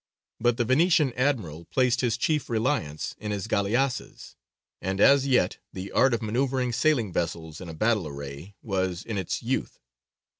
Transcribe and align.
But 0.39 0.57
the 0.57 0.65
Venetian 0.65 1.13
admiral 1.13 1.65
placed 1.65 2.01
his 2.01 2.17
chief 2.17 2.49
reliance 2.49 3.13
in 3.19 3.29
his 3.29 3.45
galleasses, 3.47 4.35
and 4.81 4.99
as 4.99 5.27
yet 5.27 5.59
the 5.73 5.91
art 5.91 6.15
of 6.15 6.23
manoeuvring 6.23 6.73
sailing 6.73 7.13
vessels 7.13 7.61
in 7.61 7.71
battle 7.75 8.07
array 8.07 8.55
was 8.63 9.03
in 9.05 9.19
its 9.19 9.43
youth. 9.43 9.77